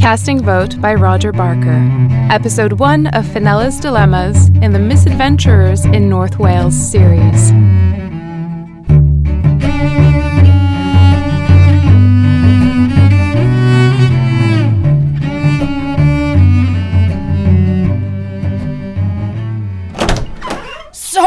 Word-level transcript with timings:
Casting 0.00 0.42
Vote 0.42 0.80
by 0.80 0.94
Roger 0.94 1.30
Barker. 1.30 2.08
Episode 2.28 2.72
1 2.72 3.06
of 3.08 3.24
Fenella's 3.24 3.78
Dilemmas 3.78 4.48
in 4.48 4.72
the 4.72 4.80
Misadventurers 4.80 5.84
in 5.94 6.08
North 6.08 6.40
Wales 6.40 6.74
series. 6.74 7.52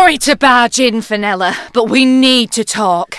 Sorry 0.10 0.18
to 0.18 0.36
barge 0.36 0.80
in, 0.80 1.04
Fenella, 1.04 1.56
but 1.72 1.84
we 1.84 2.04
need 2.04 2.52
to 2.54 2.64
talk. 2.64 3.16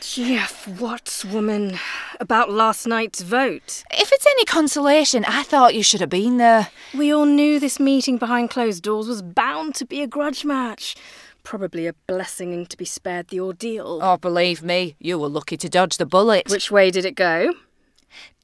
Jeff, 0.00 0.66
what, 0.66 1.24
woman? 1.30 1.78
About 2.18 2.50
last 2.50 2.84
night's 2.84 3.20
vote? 3.20 3.84
If 3.92 4.10
it's 4.10 4.26
any 4.26 4.44
consolation, 4.44 5.24
I 5.24 5.44
thought 5.44 5.76
you 5.76 5.84
should 5.84 6.00
have 6.00 6.10
been 6.10 6.38
there. 6.38 6.70
We 6.92 7.14
all 7.14 7.26
knew 7.26 7.60
this 7.60 7.78
meeting 7.78 8.18
behind 8.18 8.50
closed 8.50 8.82
doors 8.82 9.06
was 9.06 9.22
bound 9.22 9.76
to 9.76 9.84
be 9.84 10.02
a 10.02 10.08
grudge 10.08 10.44
match. 10.44 10.96
Probably 11.44 11.86
a 11.86 11.92
blessing 12.08 12.66
to 12.66 12.76
be 12.76 12.84
spared 12.84 13.28
the 13.28 13.38
ordeal. 13.38 14.00
Oh, 14.02 14.16
believe 14.16 14.64
me, 14.64 14.96
you 14.98 15.20
were 15.20 15.28
lucky 15.28 15.56
to 15.58 15.68
dodge 15.68 15.96
the 15.96 16.06
bullet. 16.06 16.50
Which 16.50 16.72
way 16.72 16.90
did 16.90 17.04
it 17.04 17.14
go? 17.14 17.54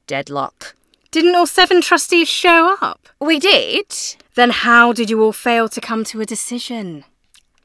Deadlock. 0.06 0.76
Didn't 1.10 1.34
all 1.34 1.48
seven 1.48 1.80
trustees 1.80 2.28
show 2.28 2.76
up? 2.80 3.08
We 3.20 3.40
did. 3.40 3.92
Then 4.36 4.50
how 4.50 4.92
did 4.92 5.10
you 5.10 5.20
all 5.20 5.32
fail 5.32 5.68
to 5.70 5.80
come 5.80 6.04
to 6.04 6.20
a 6.20 6.24
decision? 6.24 7.06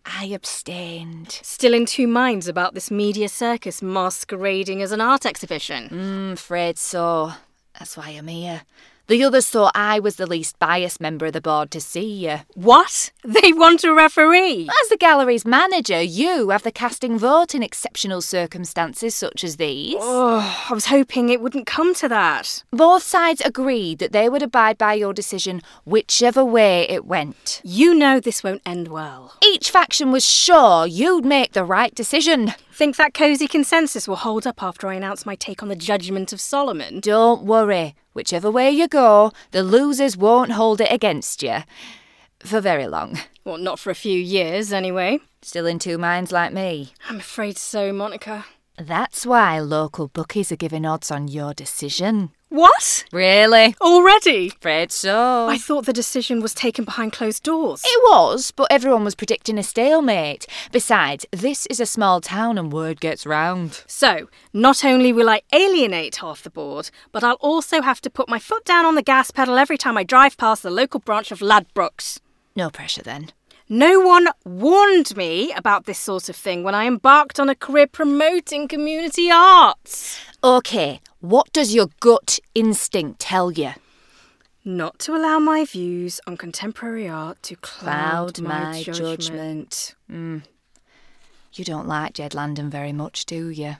I 0.07 0.25
abstained. 0.25 1.39
Still 1.43 1.73
in 1.73 1.85
two 1.85 2.07
minds 2.07 2.47
about 2.47 2.73
this 2.73 2.89
media 2.89 3.29
circus 3.29 3.81
masquerading 3.81 4.81
as 4.81 4.91
an 4.91 5.01
art 5.01 5.25
exhibition? 5.25 5.89
Mm, 5.89 6.33
afraid 6.33 6.77
so. 6.77 7.33
That's 7.77 7.97
why 7.97 8.09
I'm 8.09 8.27
here. 8.27 8.61
The 9.07 9.23
others 9.23 9.47
thought 9.47 9.71
I 9.73 10.01
was 10.01 10.17
the 10.17 10.25
least 10.25 10.59
biased 10.59 10.99
member 10.99 11.27
of 11.27 11.33
the 11.33 11.39
board 11.39 11.71
to 11.71 11.79
see 11.79 12.25
you. 12.25 12.39
What? 12.55 13.11
They 13.27 13.51
want 13.51 13.83
a 13.83 13.93
referee? 13.93 14.69
As 14.83 14.89
the 14.89 14.95
gallery's 14.95 15.45
manager, 15.45 16.01
you 16.01 16.49
have 16.49 16.63
the 16.63 16.71
casting 16.71 17.19
vote 17.19 17.53
in 17.53 17.61
exceptional 17.61 18.21
circumstances 18.21 19.15
such 19.15 19.43
as 19.43 19.57
these. 19.57 19.97
Oh, 19.99 20.65
I 20.69 20.73
was 20.73 20.85
hoping 20.85 21.27
it 21.27 21.41
wouldn't 21.41 21.67
come 21.67 21.93
to 21.95 22.07
that. 22.07 22.63
Both 22.71 23.03
sides 23.03 23.41
agreed 23.43 23.99
that 23.99 24.13
they 24.13 24.29
would 24.29 24.41
abide 24.41 24.77
by 24.77 24.93
your 24.93 25.13
decision 25.13 25.61
whichever 25.83 26.43
way 26.45 26.87
it 26.89 27.05
went. 27.05 27.59
You 27.65 27.93
know 27.93 28.21
this 28.21 28.45
won't 28.45 28.61
end 28.65 28.87
well. 28.87 29.33
Each 29.43 29.69
faction 29.69 30.11
was 30.13 30.25
sure 30.25 30.87
you'd 30.87 31.25
make 31.25 31.51
the 31.51 31.65
right 31.65 31.93
decision. 31.93 32.53
Think 32.71 32.95
that 32.95 33.13
cosy 33.13 33.47
consensus 33.47 34.07
will 34.07 34.17
hold 34.17 34.47
up 34.47 34.63
after 34.63 34.87
I 34.87 34.93
announce 34.93 35.25
my 35.25 35.35
take 35.35 35.61
on 35.61 35.67
the 35.69 35.75
judgment 35.75 36.31
of 36.31 36.39
Solomon? 36.39 37.01
Don't 37.01 37.43
worry. 37.43 37.95
Whichever 38.17 38.49
way 38.49 38.71
you 38.71 38.87
go, 38.87 39.31
the 39.51 39.61
losers 39.61 40.17
won't 40.17 40.53
hold 40.53 40.81
it 40.81 40.91
against 40.91 41.43
you. 41.43 41.57
For 42.39 42.59
very 42.59 42.87
long. 42.87 43.19
Well, 43.45 43.59
not 43.59 43.77
for 43.77 43.91
a 43.91 43.95
few 43.95 44.19
years, 44.19 44.73
anyway. 44.73 45.19
Still 45.43 45.67
in 45.67 45.77
two 45.77 45.99
minds 45.99 46.31
like 46.31 46.51
me. 46.51 46.93
I'm 47.07 47.17
afraid 47.17 47.59
so, 47.59 47.93
Monica. 47.93 48.45
That's 48.75 49.23
why 49.23 49.59
local 49.59 50.07
bookies 50.07 50.51
are 50.51 50.55
giving 50.55 50.83
odds 50.83 51.11
on 51.11 51.27
your 51.27 51.53
decision. 51.53 52.31
What? 52.49 53.03
Really? 53.11 53.75
Already? 53.81 54.47
Afraid 54.47 54.93
so. 54.93 55.47
I 55.49 55.57
thought 55.57 55.85
the 55.85 55.91
decision 55.91 56.41
was 56.41 56.53
taken 56.53 56.85
behind 56.85 57.11
closed 57.11 57.43
doors. 57.43 57.81
It 57.83 58.01
was, 58.09 58.51
but 58.51 58.67
everyone 58.71 59.03
was 59.03 59.15
predicting 59.15 59.57
a 59.57 59.63
stalemate. 59.63 60.47
Besides, 60.71 61.25
this 61.31 61.65
is 61.65 61.81
a 61.81 61.85
small 61.85 62.21
town 62.21 62.57
and 62.57 62.71
word 62.71 63.01
gets 63.01 63.25
round. 63.25 63.83
So, 63.85 64.29
not 64.53 64.85
only 64.85 65.11
will 65.11 65.29
I 65.29 65.41
alienate 65.51 66.17
half 66.17 66.41
the 66.41 66.49
board, 66.49 66.89
but 67.11 67.23
I'll 67.23 67.35
also 67.35 67.81
have 67.81 67.99
to 68.01 68.09
put 68.09 68.29
my 68.29 68.39
foot 68.39 68.63
down 68.63 68.85
on 68.85 68.95
the 68.95 69.03
gas 69.03 69.29
pedal 69.29 69.57
every 69.57 69.77
time 69.77 69.97
I 69.97 70.03
drive 70.03 70.37
past 70.37 70.63
the 70.63 70.69
local 70.69 71.01
branch 71.01 71.31
of 71.31 71.39
Ladbrokes. 71.39 72.21
No 72.55 72.69
pressure 72.69 73.03
then. 73.03 73.31
No 73.69 73.99
one 73.99 74.29
warned 74.45 75.17
me 75.17 75.51
about 75.51 75.85
this 75.85 75.99
sort 75.99 76.29
of 76.29 76.37
thing 76.37 76.63
when 76.63 76.73
I 76.73 76.85
embarked 76.85 77.37
on 77.37 77.49
a 77.49 77.55
career 77.55 77.87
promoting 77.87 78.69
community 78.69 79.29
arts. 79.29 80.21
OK, 80.41 81.01
what 81.19 81.51
does 81.51 81.75
your 81.75 81.87
gut 81.99 82.39
instinct 82.55 83.19
tell 83.19 83.51
you? 83.51 83.71
Not 84.63 84.99
to 84.99 85.15
allow 85.15 85.39
my 85.39 85.65
views 85.65 86.21
on 86.25 86.37
contemporary 86.37 87.09
art 87.09 87.43
to 87.43 87.57
cloud, 87.57 88.35
Cloud 88.35 88.41
my 88.41 88.83
judgment. 88.83 89.95
Mm. 90.09 90.43
You 91.53 91.65
don't 91.65 91.87
like 91.87 92.13
Jed 92.13 92.33
Landon 92.33 92.69
very 92.69 92.93
much, 92.93 93.25
do 93.25 93.49
you? 93.49 93.77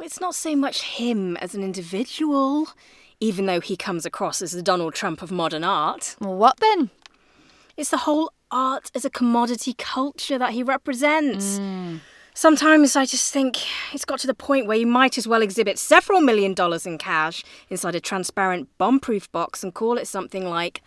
It's 0.00 0.20
not 0.20 0.34
so 0.34 0.56
much 0.56 0.82
him 0.82 1.36
as 1.36 1.54
an 1.54 1.62
individual, 1.62 2.68
even 3.20 3.46
though 3.46 3.60
he 3.60 3.76
comes 3.76 4.04
across 4.04 4.42
as 4.42 4.50
the 4.50 4.62
Donald 4.62 4.94
Trump 4.94 5.22
of 5.22 5.30
modern 5.30 5.62
art. 5.62 6.16
Well, 6.20 6.36
what 6.36 6.58
then? 6.58 6.90
It's 7.76 7.90
the 7.90 7.98
whole 7.98 8.32
art 8.50 8.90
as 8.94 9.04
a 9.04 9.10
commodity 9.10 9.74
culture 9.76 10.38
that 10.38 10.52
he 10.52 10.62
represents. 10.62 11.58
Mm. 11.58 12.00
Sometimes 12.34 12.94
I 12.94 13.04
just 13.04 13.32
think 13.32 13.56
it's 13.92 14.04
got 14.04 14.20
to 14.20 14.28
the 14.28 14.34
point 14.34 14.66
where 14.66 14.76
you 14.76 14.86
might 14.86 15.18
as 15.18 15.26
well 15.26 15.42
exhibit 15.42 15.76
several 15.76 16.20
million 16.20 16.54
dollars 16.54 16.86
in 16.86 16.96
cash 16.96 17.42
inside 17.68 17.96
a 17.96 18.00
transparent 18.00 18.68
bomb 18.78 19.00
proof 19.00 19.30
box 19.32 19.64
and 19.64 19.74
call 19.74 19.98
it 19.98 20.06
something 20.06 20.48
like 20.48 20.80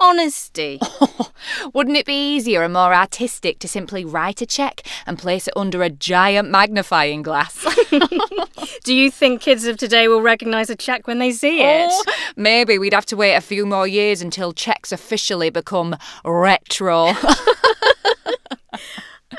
honesty. 0.00 0.80
Wouldn't 1.74 1.96
it 1.96 2.06
be 2.06 2.34
easier 2.36 2.62
and 2.62 2.72
more 2.72 2.94
artistic 2.94 3.58
to 3.60 3.68
simply 3.68 4.04
write 4.04 4.40
a 4.42 4.46
cheque 4.46 4.86
and 5.06 5.18
place 5.18 5.48
it 5.48 5.54
under 5.56 5.82
a 5.82 5.90
giant 5.90 6.50
magnifying 6.50 7.22
glass? 7.22 7.66
Do 8.84 8.94
you 8.94 9.10
think 9.10 9.40
kids 9.40 9.66
of 9.66 9.76
today 9.76 10.08
will 10.08 10.22
recognise 10.22 10.70
a 10.70 10.76
cheque 10.76 11.06
when 11.06 11.18
they 11.18 11.32
see 11.32 11.60
it? 11.62 11.88
Oh, 11.90 12.04
maybe 12.36 12.78
we'd 12.78 12.94
have 12.94 13.06
to 13.06 13.16
wait 13.16 13.34
a 13.34 13.40
few 13.40 13.66
more 13.66 13.86
years 13.86 14.22
until 14.22 14.52
cheques 14.52 14.92
officially 14.92 15.50
become 15.50 15.96
retro. 16.24 17.06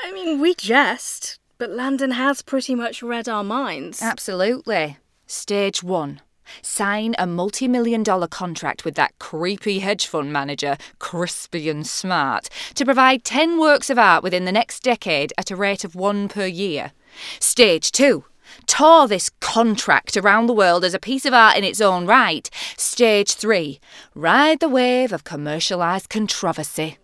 I 0.02 0.12
mean, 0.12 0.40
we 0.40 0.54
jest, 0.54 1.38
but 1.58 1.70
Landon 1.70 2.12
has 2.12 2.42
pretty 2.42 2.74
much 2.74 3.02
read 3.02 3.28
our 3.28 3.44
minds. 3.44 4.02
Absolutely. 4.02 4.98
Stage 5.26 5.82
one. 5.82 6.20
Sign 6.62 7.14
a 7.18 7.26
multi 7.26 7.68
million 7.68 8.02
dollar 8.02 8.26
contract 8.26 8.84
with 8.84 8.94
that 8.94 9.18
creepy 9.18 9.80
hedge 9.80 10.06
fund 10.06 10.32
manager, 10.32 10.76
Crispin 10.98 11.84
Smart, 11.84 12.48
to 12.74 12.84
provide 12.84 13.24
10 13.24 13.58
works 13.58 13.90
of 13.90 13.98
art 13.98 14.22
within 14.22 14.44
the 14.44 14.52
next 14.52 14.82
decade 14.82 15.32
at 15.38 15.50
a 15.50 15.56
rate 15.56 15.84
of 15.84 15.94
one 15.94 16.28
per 16.28 16.46
year. 16.46 16.92
Stage 17.38 17.92
two. 17.92 18.24
Tour 18.66 19.06
this 19.06 19.30
contract 19.40 20.16
around 20.16 20.46
the 20.46 20.52
world 20.52 20.84
as 20.84 20.94
a 20.94 20.98
piece 20.98 21.24
of 21.24 21.34
art 21.34 21.56
in 21.56 21.64
its 21.64 21.80
own 21.80 22.06
right. 22.06 22.50
Stage 22.76 23.34
three. 23.34 23.80
Ride 24.14 24.60
the 24.60 24.68
wave 24.68 25.12
of 25.12 25.24
commercialised 25.24 26.08
controversy. 26.08 26.98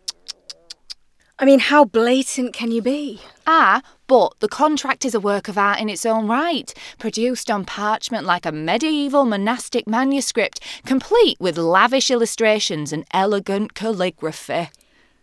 I 1.38 1.44
mean, 1.44 1.58
how 1.58 1.84
blatant 1.84 2.54
can 2.54 2.72
you 2.72 2.80
be? 2.80 3.20
Ah, 3.46 3.82
but 4.06 4.34
the 4.40 4.48
contract 4.48 5.04
is 5.04 5.14
a 5.14 5.20
work 5.20 5.48
of 5.48 5.58
art 5.58 5.80
in 5.80 5.88
its 5.88 6.06
own 6.06 6.26
right, 6.26 6.72
produced 6.98 7.50
on 7.50 7.64
parchment 7.64 8.24
like 8.24 8.46
a 8.46 8.52
medieval 8.52 9.24
monastic 9.24 9.86
manuscript, 9.86 10.60
complete 10.84 11.38
with 11.40 11.58
lavish 11.58 12.10
illustrations 12.10 12.92
and 12.92 13.04
elegant 13.12 13.74
calligraphy. 13.74 14.70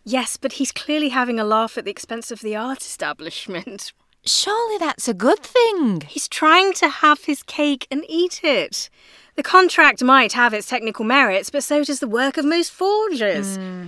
Yes, 0.04 0.36
but 0.36 0.54
he's 0.54 0.72
clearly 0.72 1.08
having 1.08 1.40
a 1.40 1.44
laugh 1.44 1.78
at 1.78 1.84
the 1.84 1.90
expense 1.90 2.30
of 2.30 2.40
the 2.40 2.54
art 2.54 2.82
establishment. 2.82 3.92
Surely 4.26 4.78
that's 4.78 5.08
a 5.08 5.14
good 5.14 5.40
thing. 5.40 6.02
He's 6.02 6.28
trying 6.28 6.72
to 6.74 6.88
have 6.88 7.24
his 7.24 7.42
cake 7.42 7.86
and 7.90 8.04
eat 8.08 8.40
it. 8.42 8.88
The 9.36 9.42
contract 9.42 10.02
might 10.02 10.32
have 10.32 10.54
its 10.54 10.68
technical 10.68 11.04
merits, 11.04 11.50
but 11.50 11.64
so 11.64 11.84
does 11.84 12.00
the 12.00 12.08
work 12.08 12.36
of 12.36 12.44
most 12.44 12.70
forgers. 12.70 13.56
Hmm. 13.56 13.86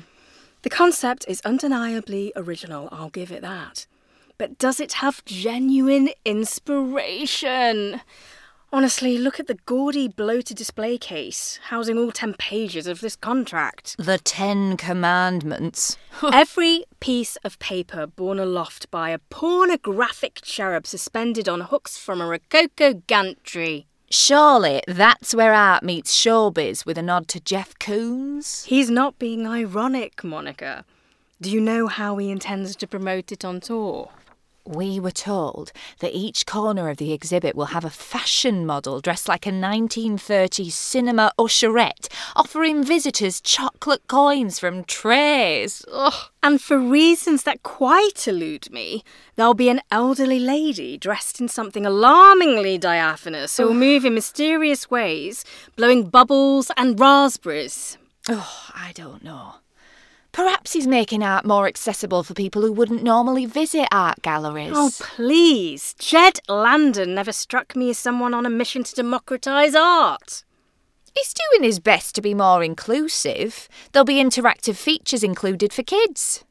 The 0.62 0.70
concept 0.70 1.24
is 1.28 1.40
undeniably 1.44 2.32
original, 2.34 2.88
I'll 2.90 3.10
give 3.10 3.30
it 3.30 3.42
that. 3.42 3.86
But 4.38 4.58
does 4.58 4.80
it 4.80 4.94
have 4.94 5.24
genuine 5.24 6.10
inspiration? 6.24 8.00
Honestly, 8.72 9.16
look 9.16 9.40
at 9.40 9.46
the 9.46 9.58
gaudy, 9.64 10.08
bloated 10.08 10.56
display 10.56 10.98
case 10.98 11.58
housing 11.70 11.96
all 11.96 12.10
10 12.10 12.34
pages 12.34 12.86
of 12.86 13.00
this 13.00 13.16
contract. 13.16 13.94
The 13.98 14.18
Ten 14.18 14.76
Commandments. 14.76 15.96
Every 16.32 16.84
piece 17.00 17.36
of 17.36 17.58
paper 17.58 18.06
borne 18.06 18.38
aloft 18.38 18.90
by 18.90 19.10
a 19.10 19.18
pornographic 19.30 20.40
cherub 20.42 20.86
suspended 20.86 21.48
on 21.48 21.62
hooks 21.62 21.96
from 21.96 22.20
a 22.20 22.26
Rococo 22.26 22.94
gantry. 23.06 23.86
Surely 24.10 24.82
that's 24.86 25.34
where 25.34 25.54
art 25.54 25.82
meets 25.82 26.14
showbiz 26.14 26.84
with 26.84 26.98
a 26.98 27.02
nod 27.02 27.28
to 27.28 27.40
Jeff 27.40 27.78
Koons. 27.78 28.66
He's 28.66 28.90
not 28.90 29.18
being 29.18 29.46
ironic, 29.46 30.22
Monica. 30.22 30.84
Do 31.40 31.50
you 31.50 31.60
know 31.60 31.86
how 31.86 32.16
he 32.16 32.30
intends 32.30 32.76
to 32.76 32.86
promote 32.86 33.32
it 33.32 33.44
on 33.44 33.60
tour? 33.60 34.10
We 34.66 34.98
were 34.98 35.12
told 35.12 35.70
that 36.00 36.12
each 36.12 36.44
corner 36.44 36.88
of 36.88 36.96
the 36.96 37.12
exhibit 37.12 37.54
will 37.54 37.66
have 37.66 37.84
a 37.84 37.90
fashion 37.90 38.66
model 38.66 39.00
dressed 39.00 39.28
like 39.28 39.46
a 39.46 39.50
1930s 39.50 40.72
cinema 40.72 41.30
usherette, 41.38 42.08
offering 42.34 42.82
visitors 42.82 43.40
chocolate 43.40 44.08
coins 44.08 44.58
from 44.58 44.82
trays. 44.82 45.84
Ugh. 45.92 46.30
And 46.42 46.60
for 46.60 46.78
reasons 46.78 47.44
that 47.44 47.62
quite 47.62 48.26
elude 48.26 48.70
me, 48.72 49.04
there'll 49.36 49.54
be 49.54 49.68
an 49.68 49.82
elderly 49.90 50.40
lady 50.40 50.98
dressed 50.98 51.40
in 51.40 51.48
something 51.48 51.86
alarmingly 51.86 52.76
diaphanous 52.76 53.56
who 53.56 53.66
will 53.66 53.74
move 53.74 54.04
in 54.04 54.14
mysterious 54.14 54.90
ways, 54.90 55.44
blowing 55.76 56.08
bubbles 56.08 56.70
and 56.76 56.98
raspberries. 56.98 57.98
Oh, 58.28 58.70
I 58.74 58.90
don't 58.92 59.22
know. 59.22 59.56
Perhaps 60.36 60.74
he's 60.74 60.86
making 60.86 61.22
art 61.22 61.46
more 61.46 61.66
accessible 61.66 62.22
for 62.22 62.34
people 62.34 62.60
who 62.60 62.70
wouldn't 62.70 63.02
normally 63.02 63.46
visit 63.46 63.88
art 63.90 64.20
galleries. 64.20 64.74
Oh, 64.74 64.90
please. 64.98 65.94
Jed 65.98 66.40
Landon 66.46 67.14
never 67.14 67.32
struck 67.32 67.74
me 67.74 67.88
as 67.88 67.96
someone 67.96 68.34
on 68.34 68.44
a 68.44 68.50
mission 68.50 68.84
to 68.84 68.94
democratise 68.94 69.74
art. 69.74 70.44
He's 71.14 71.32
doing 71.32 71.64
his 71.64 71.80
best 71.80 72.14
to 72.16 72.20
be 72.20 72.34
more 72.34 72.62
inclusive. 72.62 73.66
There'll 73.92 74.04
be 74.04 74.22
interactive 74.22 74.76
features 74.76 75.24
included 75.24 75.72
for 75.72 75.82
kids. 75.82 76.44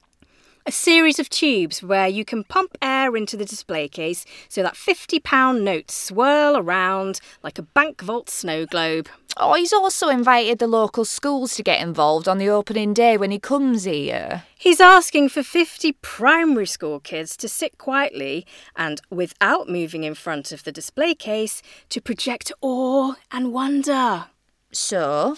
A 0.68 0.72
series 0.72 1.20
of 1.20 1.30
tubes 1.30 1.84
where 1.84 2.08
you 2.08 2.26
can 2.26 2.44
pump 2.44 2.76
air 2.82 3.16
into 3.16 3.38
the 3.38 3.46
display 3.46 3.88
case 3.88 4.26
so 4.50 4.64
that 4.64 4.74
£50 4.74 5.62
notes 5.62 5.94
swirl 5.94 6.58
around 6.58 7.20
like 7.44 7.60
a 7.60 7.62
bank 7.62 8.02
vault 8.02 8.32
snow 8.32 8.66
globe. 8.66 9.08
Oh, 9.38 9.54
he's 9.54 9.72
also 9.72 10.10
invited 10.10 10.58
the 10.58 10.66
local 10.66 11.06
schools 11.06 11.54
to 11.54 11.62
get 11.62 11.82
involved 11.82 12.28
on 12.28 12.40
the 12.40 12.50
opening 12.50 12.96
day 12.96 13.16
when 13.16 13.30
he 13.30 13.38
comes 13.38 13.84
here. 13.84 14.46
He's 14.58 14.82
asking 14.82 15.30
for 15.30 15.44
50 15.44 15.92
primary 16.02 16.66
school 16.66 17.00
kids 17.00 17.38
to 17.38 17.48
sit 17.48 17.78
quietly 17.78 18.48
and, 18.76 19.02
without 19.12 19.70
moving 19.70 20.04
in 20.04 20.16
front 20.16 20.52
of 20.52 20.64
the 20.64 20.72
display 20.72 21.14
case, 21.14 21.62
to 21.90 22.02
project 22.02 22.52
awe 22.62 23.14
and 23.30 23.54
wonder. 23.54 24.26
So? 24.72 25.38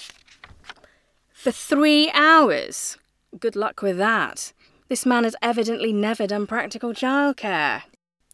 For 1.33 1.51
three 1.51 2.09
hours. 2.11 2.97
Good 3.37 3.57
luck 3.57 3.81
with 3.81 3.97
that. 3.97 4.53
This 4.89 5.05
man 5.05 5.23
has 5.25 5.35
evidently 5.41 5.91
never 5.91 6.27
done 6.27 6.47
practical 6.47 6.93
childcare. 6.93 7.83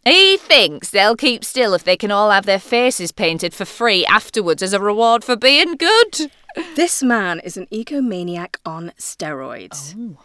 He 0.05 0.37
thinks 0.37 0.89
they'll 0.89 1.15
keep 1.15 1.43
still 1.43 1.73
if 1.73 1.83
they 1.83 1.95
can 1.95 2.11
all 2.11 2.29
have 2.29 2.45
their 2.45 2.59
faces 2.59 3.11
painted 3.11 3.53
for 3.53 3.65
free 3.65 4.05
afterwards 4.05 4.61
as 4.61 4.73
a 4.73 4.79
reward 4.79 5.23
for 5.23 5.35
being 5.35 5.75
good. 5.75 6.31
This 6.75 7.01
man 7.01 7.39
is 7.39 7.57
an 7.57 7.67
egomaniac 7.71 8.57
on 8.65 8.91
steroids. 8.97 9.95
Oh. 9.97 10.19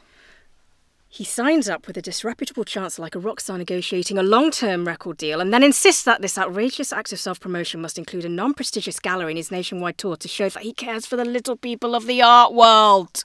He 1.10 1.24
signs 1.24 1.68
up 1.68 1.86
with 1.86 1.96
a 1.96 2.02
disreputable 2.02 2.64
chancellor 2.64 3.04
like 3.04 3.14
a 3.14 3.18
rock 3.18 3.40
star 3.40 3.56
negotiating 3.56 4.18
a 4.18 4.22
long 4.22 4.50
term 4.50 4.86
record 4.86 5.16
deal 5.16 5.40
and 5.40 5.54
then 5.54 5.62
insists 5.62 6.02
that 6.02 6.20
this 6.20 6.36
outrageous 6.36 6.92
act 6.92 7.12
of 7.12 7.18
self 7.18 7.40
promotion 7.40 7.80
must 7.80 7.96
include 7.96 8.26
a 8.26 8.28
non 8.28 8.52
prestigious 8.52 9.00
gallery 9.00 9.30
in 9.30 9.36
his 9.38 9.50
nationwide 9.50 9.96
tour 9.96 10.16
to 10.16 10.28
show 10.28 10.48
that 10.50 10.62
he 10.62 10.74
cares 10.74 11.06
for 11.06 11.16
the 11.16 11.24
little 11.24 11.56
people 11.56 11.94
of 11.94 12.06
the 12.06 12.20
art 12.20 12.52
world. 12.52 13.24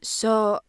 So, 0.00 0.60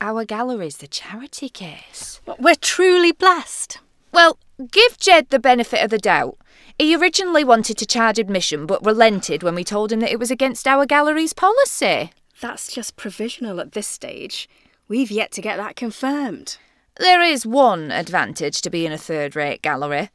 our 0.00 0.24
gallery's 0.24 0.78
the 0.78 0.86
charity 0.86 1.48
case. 1.48 2.20
We're 2.38 2.54
truly 2.54 3.12
blessed. 3.12 3.78
Well, 4.12 4.38
give 4.70 4.98
Jed 4.98 5.30
the 5.30 5.38
benefit 5.38 5.82
of 5.82 5.90
the 5.90 5.98
doubt. 5.98 6.38
He 6.78 6.94
originally 6.94 7.44
wanted 7.44 7.78
to 7.78 7.86
charge 7.86 8.18
admission 8.18 8.66
but 8.66 8.84
relented 8.84 9.42
when 9.42 9.54
we 9.54 9.64
told 9.64 9.92
him 9.92 10.00
that 10.00 10.12
it 10.12 10.18
was 10.18 10.30
against 10.30 10.66
our 10.66 10.84
gallery's 10.84 11.32
policy. 11.32 12.10
That's 12.40 12.72
just 12.72 12.96
provisional 12.96 13.60
at 13.60 13.72
this 13.72 13.86
stage. 13.86 14.48
We've 14.88 15.10
yet 15.10 15.32
to 15.32 15.40
get 15.40 15.56
that 15.56 15.76
confirmed. 15.76 16.58
There 16.98 17.22
is 17.22 17.46
one 17.46 17.90
advantage 17.90 18.60
to 18.62 18.70
being 18.70 18.86
in 18.86 18.92
a 18.92 18.98
third 18.98 19.36
rate 19.36 19.62
gallery. 19.62 20.10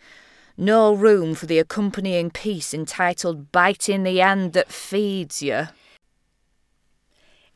No 0.58 0.94
room 0.94 1.34
for 1.34 1.46
the 1.48 1.60
accompanying 1.60 2.30
piece 2.30 2.74
entitled 2.74 3.52
Biting 3.52 4.04
the 4.04 4.18
Hand 4.18 4.54
That 4.54 4.72
Feeds 4.72 5.42
You. 5.42 5.68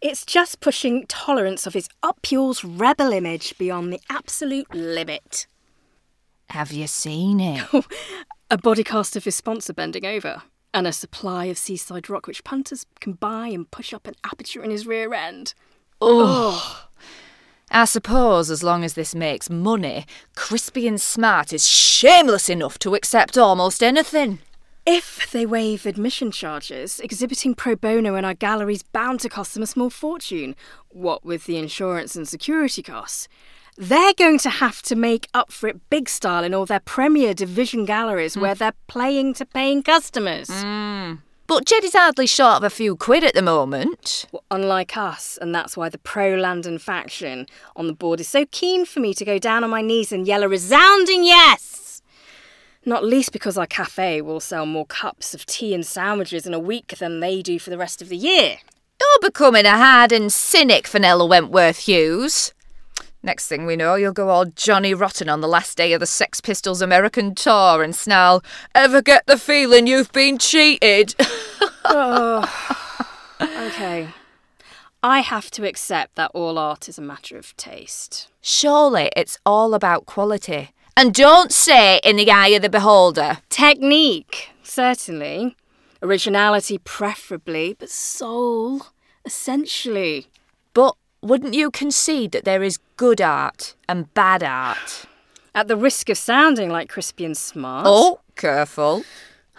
It's 0.02 0.26
just 0.26 0.60
pushing 0.60 1.06
tolerance 1.08 1.66
of 1.66 1.74
his 1.74 1.90
up 2.04 2.20
yours 2.30 2.64
rebel 2.64 3.12
image 3.12 3.58
beyond 3.58 3.92
the 3.92 4.00
absolute 4.10 4.74
limit. 4.74 5.48
Have 6.50 6.72
you 6.72 6.88
seen 6.88 7.40
it? 7.40 7.68
A 8.52 8.58
body 8.58 8.84
cast 8.84 9.16
of 9.16 9.24
his 9.24 9.36
sponsor 9.36 9.74
bending 9.74 10.06
over, 10.06 10.44
and 10.72 10.86
a 10.86 10.94
supply 10.94 11.46
of 11.46 11.58
seaside 11.58 12.12
rock 12.12 12.28
which 12.28 12.44
punters 12.44 12.86
can 13.00 13.14
buy 13.14 13.48
and 13.48 13.70
push 13.72 13.92
up 13.92 14.06
an 14.06 14.14
aperture 14.24 14.64
in 14.64 14.70
his 14.70 14.86
rear 14.86 15.12
end. 15.16 15.56
Oh. 16.00 16.88
I 17.72 17.86
suppose 17.86 18.52
as 18.52 18.62
long 18.62 18.84
as 18.84 18.94
this 18.94 19.16
makes 19.16 19.50
money, 19.50 20.06
Crispin 20.36 21.00
Smart 21.00 21.52
is 21.52 21.68
shameless 21.68 22.48
enough 22.48 22.78
to 22.80 22.94
accept 22.94 23.36
almost 23.36 23.82
anything. 23.82 24.38
If 24.88 25.32
they 25.32 25.48
waive 25.48 25.88
admission 25.88 26.30
charges, 26.30 27.00
exhibiting 27.00 27.56
pro 27.56 27.76
bono 27.76 28.14
in 28.14 28.24
our 28.24 28.36
gallery's 28.36 28.84
bound 28.84 29.20
to 29.22 29.30
cost 29.30 29.56
them 29.56 29.64
a 29.64 29.68
small 29.68 29.90
fortune, 29.90 30.56
what 30.90 31.26
with 31.26 31.46
the 31.46 31.58
insurance 31.58 32.16
and 32.16 32.28
security 32.28 32.84
costs. 32.84 33.28
They're 33.78 34.14
going 34.14 34.38
to 34.40 34.50
have 34.50 34.84
to 34.84 34.96
make 34.96 35.28
up 35.34 35.52
for 35.52 35.68
it 35.68 35.90
big 35.90 36.08
style 36.08 36.44
in 36.44 36.54
all 36.54 36.68
their 36.68 36.80
premier 36.80 37.34
division 37.34 37.86
galleries 37.86 38.36
hmm. 38.36 38.42
where 38.42 38.54
they're 38.54 38.76
playing 38.86 39.34
to 39.36 39.46
paying 39.46 39.82
customers. 39.82 40.50
Hmm. 40.52 41.16
But 41.48 41.66
Jed 41.66 41.84
is 41.84 41.94
hardly 41.94 42.28
short 42.28 42.58
of 42.58 42.64
a 42.64 42.70
few 42.70 42.96
quid 42.96 43.24
at 43.24 43.34
the 43.34 43.42
moment. 43.42 44.28
Well, 44.32 44.44
unlike 44.52 44.96
us, 44.98 45.38
and 45.42 45.54
that's 45.54 45.76
why 45.76 45.90
the 45.90 45.98
pro 45.98 46.36
Landon 46.36 46.78
faction 46.78 47.48
on 47.76 47.88
the 47.88 47.94
board 47.94 48.20
is 48.20 48.28
so 48.28 48.46
keen 48.52 48.86
for 48.86 49.00
me 49.00 49.16
to 49.16 49.26
go 49.26 49.40
down 49.40 49.64
on 49.64 49.72
my 49.72 49.82
knees 49.82 50.12
and 50.12 50.28
yell 50.28 50.44
a 50.44 50.48
resounding 50.48 51.24
yes! 51.24 51.85
Not 52.86 53.04
least 53.04 53.32
because 53.32 53.58
our 53.58 53.66
cafe 53.66 54.22
will 54.22 54.40
sell 54.40 54.66
more 54.66 54.86
cups 54.86 55.34
of 55.34 55.46
tea 55.46 55.74
and 55.74 55.86
sandwiches 55.86 56.46
in 56.46 56.54
a 56.54 56.60
week 56.60 56.96
than 57.00 57.20
they 57.20 57.42
do 57.42 57.58
for 57.58 57.72
the 57.72 57.78
rest 57.78 58.02
of 58.02 58.10
the 58.10 58.18
year. 58.18 58.58
You're 59.02 59.30
becoming 59.30 59.66
a 59.66 59.78
hardened 59.78 60.32
cynic, 60.32 60.86
Fenella 60.88 61.26
Wentworth 61.26 61.80
Hughes. 61.80 62.54
Next 63.24 63.48
thing 63.48 63.66
we 63.66 63.76
know, 63.76 63.96
you'll 63.96 64.14
go 64.14 64.30
all 64.30 64.46
Johnny 64.46 64.94
Rotten 64.94 65.30
on 65.30 65.42
the 65.42 65.48
last 65.48 65.76
day 65.78 65.94
of 65.94 66.00
the 66.00 66.06
Sex 66.06 66.40
Pistols 66.40 66.80
American 66.80 67.34
tour 67.34 67.82
and 67.82 67.96
snarl, 67.96 68.44
Ever 68.76 69.02
get 69.02 69.26
the 69.26 69.40
feeling 69.40 69.88
you've 69.88 70.12
been 70.12 70.38
cheated? 70.38 71.16
Oh, 71.88 72.44
okay. 73.40 74.10
I 75.04 75.20
have 75.20 75.52
to 75.52 75.68
accept 75.68 76.16
that 76.16 76.32
all 76.34 76.58
art 76.58 76.90
is 76.90 76.98
a 76.98 77.02
matter 77.02 77.38
of 77.38 77.56
taste. 77.58 78.28
Surely 78.42 79.12
it's 79.16 79.38
all 79.46 79.76
about 79.76 80.08
quality. 80.08 80.72
And 80.98 81.14
don't 81.14 81.52
say 81.52 82.00
in 82.04 82.16
the 82.16 82.32
eye 82.32 82.48
of 82.50 82.62
the 82.62 82.70
beholder. 82.70 83.40
Technique, 83.50 84.50
certainly. 84.64 85.58
Originality, 86.02 86.78
preferably, 86.78 87.76
but 87.78 87.90
soul, 87.90 88.82
essentially. 89.26 90.28
But 90.74 90.96
wouldn't 91.22 91.54
you 91.54 91.70
concede 91.70 92.32
that 92.32 92.46
there 92.46 92.64
is 92.64 92.80
good 92.96 93.20
art 93.20 93.76
and 93.90 94.14
bad 94.14 94.42
art? 94.42 95.06
At 95.54 95.68
the 95.68 95.76
risk 95.76 96.10
of 96.10 96.18
sounding 96.18 96.70
like 96.70 96.90
Crispin 96.90 97.36
Smart, 97.36 97.86
Oh, 97.90 98.22
careful. 98.36 99.04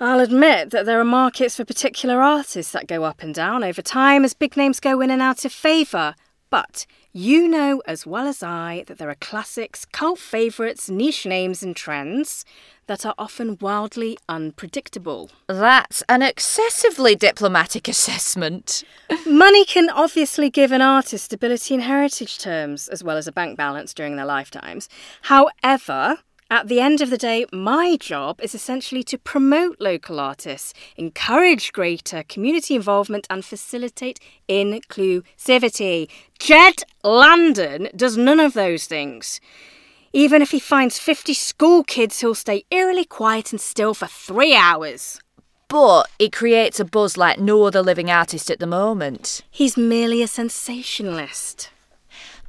I'll 0.00 0.20
admit 0.20 0.70
that 0.70 0.86
there 0.86 1.00
are 1.00 1.04
markets 1.04 1.56
for 1.56 1.64
particular 1.64 2.22
artists 2.22 2.72
that 2.72 2.86
go 2.86 3.04
up 3.04 3.22
and 3.22 3.34
down 3.34 3.62
over 3.62 3.82
time 3.82 4.24
as 4.24 4.32
big 4.34 4.56
names 4.56 4.80
go 4.80 5.00
in 5.02 5.10
and 5.10 5.20
out 5.20 5.44
of 5.44 5.52
favour. 5.52 6.14
But 6.48 6.86
you 7.16 7.48
know 7.48 7.82
as 7.86 8.06
well 8.06 8.26
as 8.26 8.42
I 8.42 8.84
that 8.88 8.98
there 8.98 9.08
are 9.08 9.14
classics, 9.14 9.86
cult 9.86 10.18
favourites, 10.18 10.90
niche 10.90 11.24
names, 11.24 11.62
and 11.62 11.74
trends 11.74 12.44
that 12.88 13.06
are 13.06 13.14
often 13.16 13.56
wildly 13.58 14.18
unpredictable. 14.28 15.30
That's 15.46 16.02
an 16.10 16.20
excessively 16.20 17.14
diplomatic 17.14 17.88
assessment. 17.88 18.84
Money 19.26 19.64
can 19.64 19.88
obviously 19.88 20.50
give 20.50 20.72
an 20.72 20.82
artist 20.82 21.24
stability 21.24 21.72
in 21.72 21.80
heritage 21.80 22.38
terms, 22.38 22.86
as 22.88 23.02
well 23.02 23.16
as 23.16 23.26
a 23.26 23.32
bank 23.32 23.56
balance 23.56 23.94
during 23.94 24.16
their 24.16 24.26
lifetimes. 24.26 24.88
However, 25.22 26.18
at 26.50 26.68
the 26.68 26.80
end 26.80 27.00
of 27.00 27.10
the 27.10 27.18
day, 27.18 27.44
my 27.52 27.96
job 27.96 28.40
is 28.40 28.54
essentially 28.54 29.02
to 29.04 29.18
promote 29.18 29.80
local 29.80 30.20
artists, 30.20 30.72
encourage 30.96 31.72
greater 31.72 32.22
community 32.22 32.76
involvement, 32.76 33.26
and 33.28 33.44
facilitate 33.44 34.20
inclusivity. 34.48 36.08
Jed 36.38 36.84
Landon 37.02 37.88
does 37.96 38.16
none 38.16 38.38
of 38.38 38.52
those 38.52 38.86
things. 38.86 39.40
Even 40.12 40.40
if 40.40 40.52
he 40.52 40.60
finds 40.60 40.98
50 40.98 41.34
school 41.34 41.82
kids, 41.82 42.20
he'll 42.20 42.34
stay 42.34 42.64
eerily 42.70 43.04
quiet 43.04 43.50
and 43.50 43.60
still 43.60 43.92
for 43.92 44.06
three 44.06 44.54
hours. 44.54 45.20
But 45.68 46.08
he 46.18 46.30
creates 46.30 46.78
a 46.78 46.84
buzz 46.84 47.16
like 47.16 47.40
no 47.40 47.64
other 47.64 47.82
living 47.82 48.08
artist 48.08 48.50
at 48.50 48.60
the 48.60 48.68
moment. 48.68 49.42
He's 49.50 49.76
merely 49.76 50.22
a 50.22 50.28
sensationalist. 50.28 51.70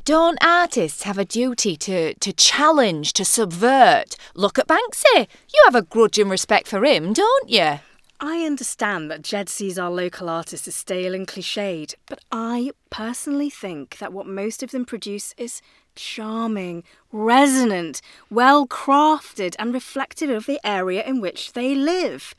Don't 0.07 0.41
artists 0.41 1.03
have 1.03 1.17
a 1.17 1.25
duty 1.25 1.75
to, 1.75 2.13
to 2.13 2.31
challenge, 2.31 3.11
to 3.11 3.25
subvert? 3.25 4.15
Look 4.35 4.57
at 4.57 4.65
Banksy. 4.65 5.27
You 5.53 5.61
have 5.65 5.75
a 5.75 5.81
grudging 5.81 6.29
respect 6.29 6.69
for 6.69 6.85
him, 6.85 7.11
don't 7.11 7.49
you? 7.49 7.79
I 8.21 8.45
understand 8.45 9.11
that 9.11 9.21
Jed 9.21 9.49
sees 9.49 9.77
our 9.77 9.89
local 9.89 10.29
artists 10.29 10.65
as 10.65 10.75
stale 10.75 11.13
and 11.13 11.27
cliched, 11.27 11.95
but 12.05 12.19
I 12.31 12.71
personally 12.89 13.49
think 13.49 13.97
that 13.97 14.13
what 14.13 14.27
most 14.27 14.63
of 14.63 14.71
them 14.71 14.85
produce 14.85 15.33
is 15.37 15.61
charming, 15.93 16.85
resonant, 17.11 18.01
well 18.29 18.65
crafted, 18.65 19.57
and 19.59 19.73
reflective 19.73 20.29
of 20.29 20.45
the 20.45 20.61
area 20.63 21.03
in 21.03 21.19
which 21.19 21.51
they 21.51 21.75
live. 21.75 22.33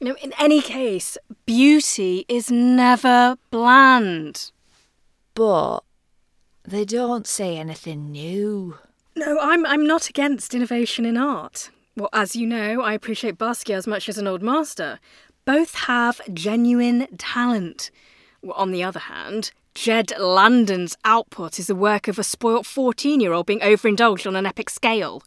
You 0.00 0.06
know, 0.06 0.16
in 0.22 0.32
any 0.38 0.62
case, 0.62 1.18
beauty 1.44 2.24
is 2.28 2.50
never 2.50 3.36
bland. 3.50 4.52
But 5.34 5.80
they 6.70 6.84
don't 6.84 7.26
say 7.26 7.56
anything 7.56 8.12
new. 8.12 8.76
No, 9.16 9.38
I'm 9.40 9.64
I'm 9.66 9.86
not 9.86 10.08
against 10.08 10.54
innovation 10.54 11.06
in 11.06 11.16
art. 11.16 11.70
Well, 11.96 12.10
as 12.12 12.36
you 12.36 12.46
know, 12.46 12.82
I 12.82 12.92
appreciate 12.92 13.38
Basquiat 13.38 13.76
as 13.76 13.86
much 13.86 14.08
as 14.08 14.18
an 14.18 14.26
old 14.26 14.42
master. 14.42 15.00
Both 15.44 15.74
have 15.74 16.20
genuine 16.32 17.08
talent. 17.16 17.90
Well, 18.42 18.56
on 18.56 18.70
the 18.70 18.84
other 18.84 19.00
hand, 19.00 19.50
Jed 19.74 20.12
Landon's 20.18 20.96
output 21.04 21.58
is 21.58 21.68
the 21.68 21.74
work 21.74 22.06
of 22.06 22.18
a 22.18 22.24
spoilt 22.24 22.66
14 22.66 23.20
year 23.20 23.32
old 23.32 23.46
being 23.46 23.62
overindulged 23.62 24.26
on 24.26 24.36
an 24.36 24.46
epic 24.46 24.68
scale. 24.68 25.22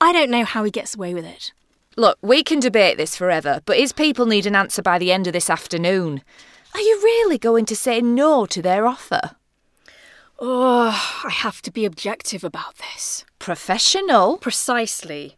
I 0.00 0.12
don't 0.12 0.30
know 0.30 0.44
how 0.44 0.62
he 0.62 0.70
gets 0.70 0.94
away 0.94 1.12
with 1.12 1.24
it. 1.24 1.52
Look, 1.96 2.18
we 2.22 2.44
can 2.44 2.60
debate 2.60 2.96
this 2.96 3.16
forever, 3.16 3.60
but 3.66 3.78
his 3.78 3.92
people 3.92 4.26
need 4.26 4.46
an 4.46 4.54
answer 4.54 4.82
by 4.82 4.98
the 4.98 5.10
end 5.10 5.26
of 5.26 5.32
this 5.32 5.50
afternoon. 5.50 6.22
Are 6.72 6.80
you 6.80 7.00
really 7.02 7.38
going 7.38 7.64
to 7.64 7.74
say 7.74 8.00
no 8.00 8.46
to 8.46 8.62
their 8.62 8.86
offer? 8.86 9.32
Oh, 10.40 11.22
I 11.24 11.30
have 11.30 11.62
to 11.62 11.72
be 11.72 11.84
objective 11.84 12.44
about 12.44 12.76
this. 12.76 13.24
Professional? 13.40 14.38
Precisely. 14.38 15.36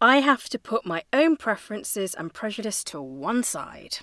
I 0.00 0.16
have 0.20 0.48
to 0.48 0.58
put 0.58 0.84
my 0.84 1.04
own 1.12 1.36
preferences 1.36 2.14
and 2.14 2.34
prejudice 2.34 2.82
to 2.84 3.00
one 3.00 3.44
side. 3.44 3.98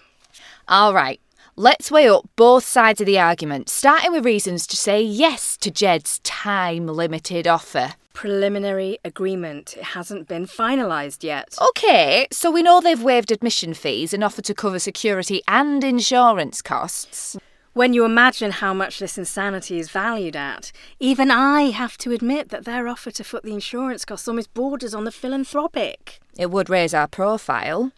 All 0.67 0.93
right, 0.93 1.19
let's 1.57 1.91
weigh 1.91 2.07
up 2.07 2.29
both 2.37 2.63
sides 2.63 3.01
of 3.01 3.07
the 3.07 3.19
argument, 3.19 3.67
starting 3.67 4.13
with 4.13 4.25
reasons 4.25 4.67
to 4.67 4.77
say 4.77 5.01
yes 5.01 5.57
to 5.57 5.69
Jed's 5.69 6.19
time 6.19 6.87
limited 6.87 7.45
offer. 7.45 7.95
Preliminary 8.13 8.99
agreement. 9.03 9.75
It 9.75 9.83
hasn't 9.83 10.29
been 10.29 10.45
finalised 10.45 11.23
yet. 11.23 11.57
Okay, 11.69 12.27
so 12.31 12.49
we 12.49 12.63
know 12.63 12.79
they've 12.79 13.03
waived 13.03 13.31
admission 13.31 13.73
fees 13.73 14.13
and 14.13 14.23
offered 14.23 14.45
to 14.45 14.53
cover 14.53 14.79
security 14.79 15.41
and 15.47 15.83
insurance 15.83 16.61
costs. 16.61 17.37
When 17.77 17.93
you 17.93 18.05
imagine 18.05 18.49
how 18.49 18.73
much 18.73 18.97
this 18.97 19.19
insanity 19.19 19.77
is 19.77 19.91
valued 19.91 20.35
at, 20.35 20.71
even 20.99 21.29
I 21.29 21.69
have 21.69 21.95
to 21.99 22.11
admit 22.11 22.49
that 22.49 22.65
their 22.65 22.87
offer 22.87 23.11
to 23.11 23.23
foot 23.23 23.43
the 23.43 23.53
insurance 23.53 24.03
costs 24.03 24.27
almost 24.27 24.51
borders 24.55 24.95
on 24.95 25.03
the 25.03 25.11
philanthropic. 25.11 26.19
It 26.39 26.49
would 26.49 26.71
raise 26.71 26.95
our 26.95 27.07
profile. 27.07 27.91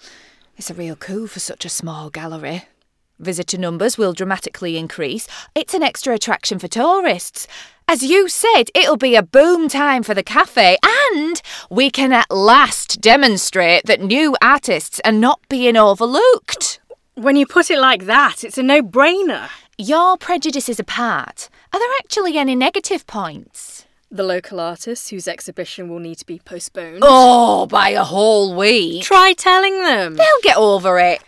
It's 0.57 0.69
a 0.69 0.74
real 0.74 0.98
coup 0.98 1.27
for 1.27 1.39
such 1.39 1.63
a 1.63 1.69
small 1.69 2.09
gallery. 2.09 2.63
Visitor 3.19 3.57
numbers 3.57 3.98
will 3.98 4.12
dramatically 4.12 4.75
increase. 4.75 5.29
It's 5.55 5.74
an 5.74 5.81
extra 5.81 6.13
attraction 6.13 6.59
for 6.59 6.67
tourists. 6.67 7.48
As 7.88 8.03
you 8.03 8.27
said, 8.27 8.65
it'll 8.75 8.98
be 8.98 9.15
a 9.15 9.24
boom 9.24 9.69
time 9.69 10.03
for 10.03 10.13
the 10.13 10.24
cafe, 10.24 10.75
and 10.83 11.41
we 11.69 11.89
can 11.89 12.12
at 12.12 12.29
last 12.29 13.00
demonstrate 13.00 13.86
that 13.86 14.01
new 14.01 14.36
artists 14.41 15.00
are 15.05 15.13
not 15.13 15.39
being 15.48 15.77
overlooked. 15.77 16.81
When 17.15 17.38
you 17.38 17.45
put 17.45 17.71
it 17.71 17.79
like 17.79 18.07
that, 18.07 18.43
it's 18.43 18.57
a 18.57 18.63
no 18.63 18.81
brainer. 18.81 19.50
Your 19.81 20.17
prejudices 20.17 20.77
apart, 20.77 21.48
are 21.71 21.79
there 21.79 21.89
actually 22.01 22.38
any 22.38 22.53
negative 22.53 23.07
points? 23.07 23.86
The 24.12 24.24
local 24.24 24.59
artist 24.59 25.09
whose 25.09 25.25
exhibition 25.25 25.88
will 25.88 26.00
need 26.00 26.15
to 26.15 26.25
be 26.25 26.41
postponed. 26.43 27.00
Oh, 27.01 27.65
by 27.65 27.91
a 27.91 28.03
whole 28.03 28.53
week. 28.57 29.03
Try 29.03 29.31
telling 29.31 29.81
them. 29.81 30.15
They'll 30.15 30.41
get 30.43 30.57
over 30.57 31.00
it. 31.00 31.24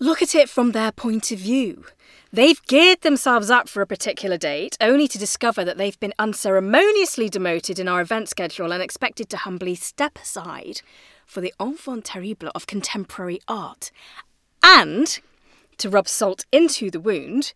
Look 0.00 0.22
at 0.22 0.34
it 0.34 0.48
from 0.48 0.72
their 0.72 0.90
point 0.90 1.30
of 1.30 1.38
view. 1.38 1.84
They've 2.32 2.60
geared 2.66 3.02
themselves 3.02 3.48
up 3.48 3.68
for 3.68 3.80
a 3.80 3.86
particular 3.86 4.36
date, 4.36 4.76
only 4.80 5.06
to 5.06 5.16
discover 5.16 5.64
that 5.64 5.78
they've 5.78 6.00
been 6.00 6.14
unceremoniously 6.18 7.28
demoted 7.28 7.78
in 7.78 7.86
our 7.86 8.00
event 8.00 8.28
schedule 8.28 8.72
and 8.72 8.82
expected 8.82 9.28
to 9.28 9.36
humbly 9.36 9.76
step 9.76 10.18
aside 10.20 10.80
for 11.24 11.40
the 11.40 11.54
enfant 11.60 12.06
terrible 12.06 12.50
of 12.56 12.66
contemporary 12.66 13.38
art. 13.46 13.92
And, 14.64 15.20
to 15.76 15.88
rub 15.88 16.08
salt 16.08 16.44
into 16.50 16.90
the 16.90 16.98
wound, 16.98 17.52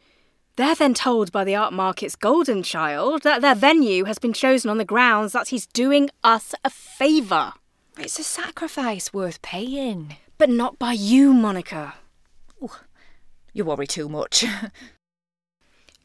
they're 0.57 0.75
then 0.75 0.95
told 0.95 1.33
by 1.33 1.45
the 1.45 1.55
art 1.55 1.73
market's 1.73 2.17
golden 2.17 2.63
child 2.63 3.23
that 3.23 3.41
their 3.41 3.55
venue 3.55 4.05
has 4.05 4.19
been 4.19 4.33
chosen 4.33 4.71
on 4.71 4.79
the 4.79 4.85
grounds 4.85 5.33
that 5.33 5.49
he's 5.49 5.67
doing 5.67 6.11
us 6.23 6.55
a 6.65 6.71
favour. 6.71 7.53
It's 7.99 8.19
a 8.19 8.25
sacrifice 8.25 9.13
worth 9.13 9.43
paying. 9.43 10.17
But 10.39 10.51
not 10.51 10.79
by 10.79 10.93
you, 10.93 11.33
Monica. 11.33 11.95
You 13.53 13.65
worry 13.65 13.87
too 13.87 14.09
much. 14.09 14.45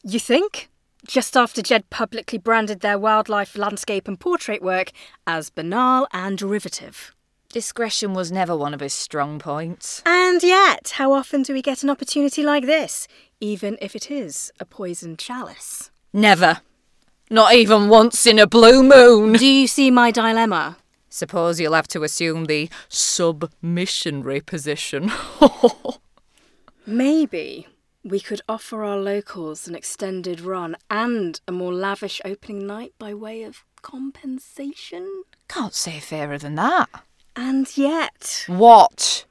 You 0.09 0.19
think? 0.19 0.69
Just 1.05 1.35
after 1.35 1.61
Jed 1.61 1.89
publicly 1.89 2.37
branded 2.37 2.79
their 2.79 2.97
wildlife, 2.97 3.57
landscape, 3.57 4.07
and 4.07 4.17
portrait 4.17 4.61
work 4.61 4.91
as 5.25 5.49
banal 5.49 6.07
and 6.13 6.37
derivative. 6.37 7.13
Discretion 7.49 8.13
was 8.13 8.31
never 8.31 8.55
one 8.55 8.73
of 8.73 8.79
his 8.79 8.93
strong 8.93 9.37
points. 9.37 10.01
And 10.05 10.41
yet, 10.43 10.93
how 10.95 11.11
often 11.11 11.43
do 11.43 11.53
we 11.53 11.61
get 11.61 11.83
an 11.83 11.89
opportunity 11.89 12.41
like 12.41 12.65
this, 12.65 13.07
even 13.39 13.77
if 13.81 13.95
it 13.95 14.09
is 14.11 14.51
a 14.59 14.65
poisoned 14.65 15.19
chalice? 15.19 15.91
Never. 16.13 16.61
Not 17.29 17.53
even 17.53 17.89
once 17.89 18.25
in 18.25 18.39
a 18.39 18.47
blue 18.47 18.81
moon. 18.83 19.33
Do 19.33 19.45
you 19.45 19.67
see 19.67 19.91
my 19.91 20.11
dilemma? 20.11 20.77
Suppose 21.09 21.59
you'll 21.59 21.73
have 21.73 21.87
to 21.89 22.03
assume 22.03 22.45
the 22.45 22.69
submissionary 22.89 24.45
position. 24.45 25.11
Maybe 26.85 27.67
we 28.03 28.19
could 28.19 28.41
offer 28.47 28.83
our 28.83 28.97
locals 28.97 29.67
an 29.67 29.75
extended 29.75 30.39
run 30.39 30.77
and 30.89 31.39
a 31.47 31.51
more 31.51 31.73
lavish 31.73 32.21
opening 32.23 32.65
night 32.65 32.93
by 32.97 33.13
way 33.13 33.43
of 33.43 33.65
compensation. 33.81 35.23
Can't 35.49 35.73
say 35.73 35.99
fairer 35.99 36.37
than 36.37 36.55
that. 36.55 36.87
And 37.35 37.77
yet, 37.77 38.45
What? 38.47 39.25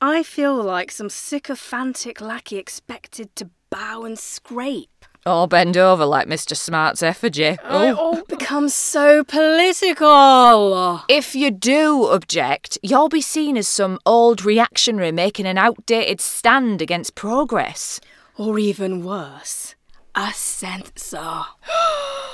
I 0.00 0.22
feel 0.22 0.54
like 0.54 0.92
some 0.92 1.10
sycophantic 1.10 2.20
lackey 2.20 2.56
expected 2.56 3.34
to 3.34 3.50
bow 3.68 4.04
and 4.04 4.16
scrape. 4.16 5.04
Or 5.26 5.48
bend 5.48 5.76
over 5.76 6.06
like 6.06 6.28
Mr. 6.28 6.56
Smart's 6.56 7.02
effigy. 7.02 7.58
Oh. 7.64 7.82
It 7.82 7.96
all 7.96 8.24
becomes 8.24 8.74
so 8.74 9.24
political. 9.24 11.02
If 11.08 11.34
you 11.34 11.50
do 11.50 12.06
object, 12.06 12.78
you'll 12.82 13.08
be 13.08 13.20
seen 13.20 13.56
as 13.56 13.66
some 13.66 13.98
old 14.06 14.44
reactionary 14.44 15.10
making 15.10 15.46
an 15.46 15.58
outdated 15.58 16.20
stand 16.20 16.80
against 16.80 17.16
progress. 17.16 18.00
Or 18.36 18.58
even 18.58 19.04
worse, 19.04 19.74
a 20.14 20.30
censor. 20.32 21.42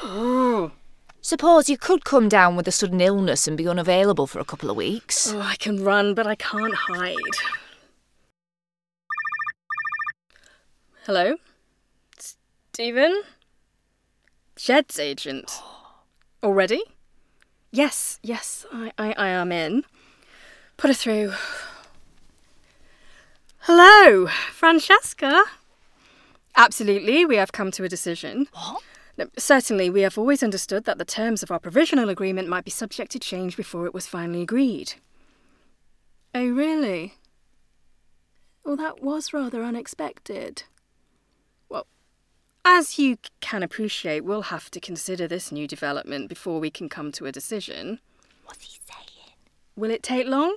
Suppose 1.24 1.70
you 1.70 1.78
could 1.78 2.04
come 2.04 2.28
down 2.28 2.54
with 2.54 2.68
a 2.68 2.70
sudden 2.70 3.00
illness 3.00 3.48
and 3.48 3.56
be 3.56 3.66
unavailable 3.66 4.26
for 4.26 4.40
a 4.40 4.44
couple 4.44 4.68
of 4.68 4.76
weeks. 4.76 5.32
Oh, 5.32 5.40
I 5.40 5.56
can 5.56 5.82
run, 5.82 6.12
but 6.12 6.26
I 6.26 6.34
can't 6.34 6.74
hide. 6.74 7.16
Hello? 11.06 11.36
Stephen? 12.18 13.22
Jed's 14.56 14.98
agent. 14.98 15.62
Already? 16.42 16.82
Yes, 17.72 18.18
yes, 18.22 18.66
I, 18.70 18.92
I, 18.98 19.14
I 19.16 19.28
am 19.28 19.50
in. 19.50 19.84
Put 20.76 20.88
her 20.88 20.94
through. 20.94 21.32
Hello, 23.60 24.26
Francesca. 24.52 25.44
Absolutely, 26.54 27.24
we 27.24 27.36
have 27.36 27.52
come 27.52 27.70
to 27.70 27.84
a 27.84 27.88
decision. 27.88 28.46
What? 28.52 28.82
Certainly, 29.38 29.90
we 29.90 30.00
have 30.00 30.18
always 30.18 30.42
understood 30.42 30.84
that 30.84 30.98
the 30.98 31.04
terms 31.04 31.42
of 31.42 31.50
our 31.50 31.60
provisional 31.60 32.08
agreement 32.08 32.48
might 32.48 32.64
be 32.64 32.70
subject 32.70 33.12
to 33.12 33.18
change 33.18 33.56
before 33.56 33.86
it 33.86 33.94
was 33.94 34.06
finally 34.06 34.42
agreed. 34.42 34.94
Oh, 36.34 36.48
really? 36.48 37.14
Well, 38.64 38.76
that 38.76 39.02
was 39.02 39.32
rather 39.32 39.62
unexpected. 39.62 40.64
Well, 41.68 41.86
as 42.64 42.98
you 42.98 43.18
can 43.40 43.62
appreciate, 43.62 44.24
we'll 44.24 44.42
have 44.42 44.70
to 44.72 44.80
consider 44.80 45.28
this 45.28 45.52
new 45.52 45.68
development 45.68 46.28
before 46.28 46.58
we 46.58 46.70
can 46.70 46.88
come 46.88 47.12
to 47.12 47.26
a 47.26 47.32
decision. 47.32 48.00
What's 48.44 48.64
he 48.64 48.80
saying? 48.84 49.34
Will 49.76 49.90
it 49.90 50.02
take 50.02 50.26
long? 50.26 50.56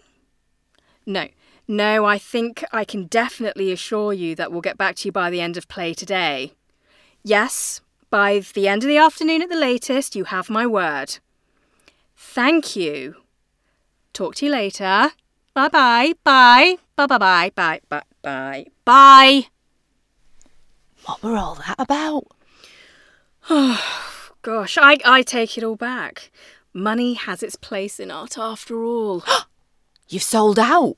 No. 1.05 1.27
No, 1.67 2.05
I 2.05 2.17
think 2.17 2.63
I 2.71 2.85
can 2.85 3.05
definitely 3.05 3.71
assure 3.71 4.13
you 4.13 4.35
that 4.35 4.51
we'll 4.51 4.61
get 4.61 4.77
back 4.77 4.95
to 4.97 5.07
you 5.07 5.11
by 5.11 5.29
the 5.29 5.41
end 5.41 5.57
of 5.57 5.67
play 5.67 5.93
today. 5.93 6.53
Yes, 7.23 7.81
by 8.09 8.39
the 8.53 8.67
end 8.67 8.83
of 8.83 8.87
the 8.87 8.97
afternoon 8.97 9.41
at 9.41 9.49
the 9.49 9.55
latest, 9.55 10.15
you 10.15 10.25
have 10.25 10.49
my 10.49 10.65
word. 10.65 11.19
Thank 12.15 12.75
you. 12.75 13.15
Talk 14.13 14.35
to 14.35 14.45
you 14.45 14.51
later. 14.51 15.11
Bye 15.53 15.69
bye. 15.69 16.13
Bye. 16.23 16.77
Bye 16.95 17.07
bye 17.07 17.17
bye. 17.17 17.51
Bye 17.55 17.81
bye 17.89 18.01
bye. 18.21 18.65
Bye. 18.85 19.47
What 21.05 21.23
were 21.23 21.37
all 21.37 21.55
that 21.55 21.75
about? 21.79 22.27
Gosh, 24.41 24.77
I, 24.77 24.97
I 25.05 25.21
take 25.21 25.57
it 25.57 25.63
all 25.63 25.75
back. 25.75 26.31
Money 26.73 27.13
has 27.13 27.41
its 27.41 27.55
place 27.55 27.99
in 27.99 28.11
art 28.11 28.37
after 28.37 28.83
all. 28.83 29.23
You've 30.09 30.23
sold 30.23 30.59
out. 30.59 30.97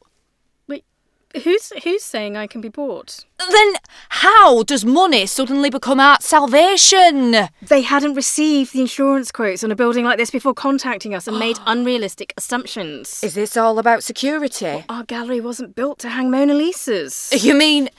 Who's 1.43 1.71
who's 1.83 2.03
saying 2.03 2.35
I 2.35 2.47
can 2.47 2.59
be 2.59 2.69
bought? 2.69 3.25
Then 3.37 3.73
how 4.09 4.63
does 4.63 4.83
money 4.83 5.27
suddenly 5.27 5.69
become 5.69 5.99
our 5.99 6.17
salvation? 6.19 7.49
They 7.61 7.81
hadn't 7.83 8.15
received 8.15 8.73
the 8.73 8.81
insurance 8.81 9.31
quotes 9.31 9.63
on 9.63 9.71
a 9.71 9.75
building 9.75 10.05
like 10.05 10.17
this 10.17 10.31
before 10.31 10.55
contacting 10.55 11.13
us 11.13 11.27
and 11.27 11.37
made 11.37 11.59
unrealistic 11.67 12.33
assumptions. 12.35 13.23
Is 13.23 13.35
this 13.35 13.55
all 13.55 13.77
about 13.77 14.03
security? 14.03 14.83
Our 14.89 15.03
gallery 15.03 15.39
wasn't 15.39 15.75
built 15.75 15.99
to 15.99 16.09
hang 16.09 16.31
Mona 16.31 16.55
Lisas. 16.55 17.43
You 17.43 17.53
mean 17.53 17.89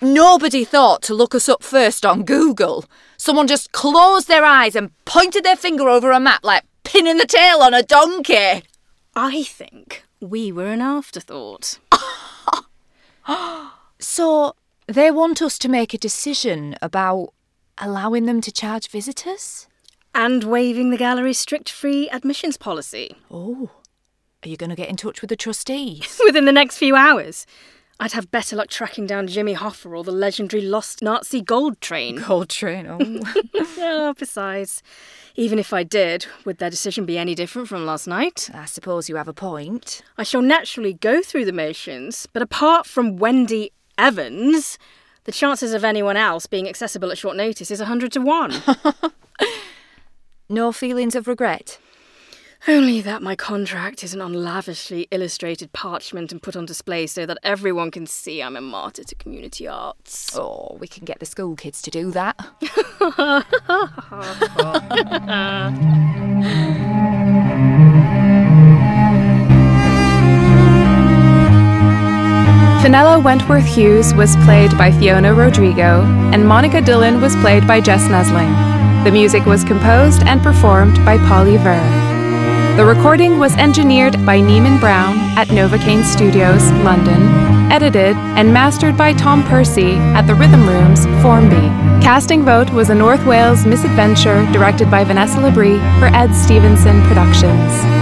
nobody 0.00 0.64
thought 0.64 1.02
to 1.02 1.14
look 1.14 1.34
us 1.34 1.48
up 1.48 1.64
first 1.64 2.06
on 2.06 2.22
Google? 2.22 2.84
Someone 3.16 3.48
just 3.48 3.72
closed 3.72 4.28
their 4.28 4.44
eyes 4.44 4.76
and 4.76 4.92
pointed 5.04 5.42
their 5.42 5.56
finger 5.56 5.88
over 5.88 6.12
a 6.12 6.20
map 6.20 6.44
like 6.44 6.62
pinning 6.84 7.16
the 7.16 7.26
tail 7.26 7.58
on 7.58 7.74
a 7.74 7.82
donkey? 7.82 8.62
I 9.16 9.42
think 9.42 10.04
we 10.20 10.52
were 10.52 10.68
an 10.68 10.80
afterthought. 10.80 11.80
So 14.00 14.54
they 14.86 15.10
want 15.10 15.42
us 15.42 15.58
to 15.58 15.68
make 15.68 15.92
a 15.92 15.98
decision 15.98 16.76
about 16.80 17.34
allowing 17.78 18.26
them 18.26 18.40
to 18.42 18.52
charge 18.52 18.88
visitors? 18.88 19.66
And 20.14 20.44
waiving 20.44 20.90
the 20.90 20.96
gallery's 20.96 21.38
strict 21.38 21.68
free 21.68 22.08
admissions 22.10 22.56
policy. 22.56 23.16
Oh. 23.30 23.70
Are 24.44 24.48
you 24.48 24.56
going 24.56 24.70
to 24.70 24.76
get 24.76 24.88
in 24.88 24.96
touch 24.96 25.20
with 25.20 25.30
the 25.30 25.36
trustees? 25.36 26.20
Within 26.24 26.44
the 26.44 26.52
next 26.52 26.78
few 26.78 26.96
hours. 26.96 27.44
I'd 28.00 28.12
have 28.12 28.30
better 28.30 28.54
luck 28.54 28.68
tracking 28.68 29.06
down 29.06 29.26
Jimmy 29.26 29.54
Hoffa 29.54 29.96
or 29.96 30.04
the 30.04 30.12
legendary 30.12 30.62
lost 30.62 31.02
Nazi 31.02 31.40
gold 31.40 31.80
train. 31.80 32.16
Gold 32.16 32.48
train, 32.48 32.86
oh. 32.86 32.98
oh, 33.78 34.14
besides, 34.16 34.82
even 35.34 35.58
if 35.58 35.72
I 35.72 35.82
did, 35.82 36.26
would 36.44 36.58
their 36.58 36.70
decision 36.70 37.06
be 37.06 37.18
any 37.18 37.34
different 37.34 37.66
from 37.66 37.84
last 37.84 38.06
night? 38.06 38.50
I 38.54 38.66
suppose 38.66 39.08
you 39.08 39.16
have 39.16 39.26
a 39.26 39.32
point. 39.32 40.02
I 40.16 40.22
shall 40.22 40.42
naturally 40.42 40.92
go 40.92 41.22
through 41.22 41.44
the 41.44 41.52
motions, 41.52 42.28
but 42.32 42.40
apart 42.40 42.86
from 42.86 43.16
Wendy 43.16 43.72
Evans, 43.98 44.78
the 45.24 45.32
chances 45.32 45.74
of 45.74 45.82
anyone 45.82 46.16
else 46.16 46.46
being 46.46 46.68
accessible 46.68 47.10
at 47.10 47.18
short 47.18 47.36
notice 47.36 47.70
is 47.70 47.80
a 47.80 47.84
100 47.84 48.12
to 48.12 48.20
1. 48.20 48.62
No 50.50 50.72
feelings 50.72 51.14
of 51.14 51.28
regret? 51.28 51.78
Only 52.66 53.00
that 53.00 53.22
my 53.22 53.36
contract 53.36 54.02
isn't 54.02 54.20
on 54.20 54.34
lavishly 54.34 55.06
illustrated 55.10 55.72
parchment 55.72 56.32
and 56.32 56.42
put 56.42 56.56
on 56.56 56.66
display 56.66 57.06
so 57.06 57.24
that 57.24 57.38
everyone 57.42 57.90
can 57.90 58.06
see 58.06 58.42
I'm 58.42 58.56
a 58.56 58.60
martyr 58.60 59.04
to 59.04 59.14
community 59.14 59.68
arts. 59.68 60.36
Oh, 60.36 60.76
we 60.80 60.88
can 60.88 61.04
get 61.04 61.20
the 61.20 61.26
school 61.26 61.54
kids 61.56 61.80
to 61.82 61.90
do 61.90 62.10
that. 62.10 62.36
Fenella 72.82 73.18
Wentworth 73.20 73.66
Hughes 73.66 74.14
was 74.14 74.34
played 74.44 74.76
by 74.76 74.90
Fiona 74.92 75.34
Rodrigo, 75.34 76.02
and 76.32 76.46
Monica 76.46 76.80
Dillon 76.80 77.20
was 77.20 77.34
played 77.36 77.66
by 77.66 77.80
Jess 77.80 78.02
Nesling. 78.04 79.04
The 79.04 79.10
music 79.10 79.46
was 79.46 79.64
composed 79.64 80.22
and 80.22 80.42
performed 80.42 80.96
by 81.04 81.18
Polly 81.18 81.56
Ver. 81.56 81.97
The 82.78 82.86
recording 82.86 83.40
was 83.40 83.56
engineered 83.56 84.24
by 84.24 84.38
Neiman 84.38 84.78
Brown 84.78 85.18
at 85.36 85.48
Novocaine 85.48 86.04
Studios, 86.04 86.62
London, 86.84 87.20
edited 87.72 88.14
and 88.38 88.54
mastered 88.54 88.96
by 88.96 89.14
Tom 89.14 89.42
Percy 89.42 89.94
at 90.14 90.28
the 90.28 90.36
Rhythm 90.36 90.64
Rooms, 90.64 91.04
Formby. 91.20 91.56
Casting 92.00 92.44
vote 92.44 92.70
was 92.70 92.88
a 92.88 92.94
North 92.94 93.26
Wales 93.26 93.66
misadventure 93.66 94.46
directed 94.52 94.92
by 94.92 95.02
Vanessa 95.02 95.38
Labrie 95.38 95.80
for 95.98 96.06
Ed 96.14 96.32
Stephenson 96.32 97.02
Productions. 97.08 97.97